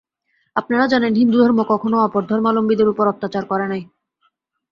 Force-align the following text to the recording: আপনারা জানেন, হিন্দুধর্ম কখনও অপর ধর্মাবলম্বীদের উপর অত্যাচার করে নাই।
আপনারা 0.55 0.85
জানেন, 0.87 1.13
হিন্দুধর্ম 1.15 1.59
কখনও 1.63 2.03
অপর 2.03 2.21
ধর্মাবলম্বীদের 2.25 2.91
উপর 2.93 3.05
অত্যাচার 3.07 3.43
করে 3.45 3.65
নাই। 3.67 3.81